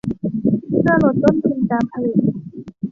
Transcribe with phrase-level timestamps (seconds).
[0.81, 2.13] เพื่อลดต้นทุนการผลิต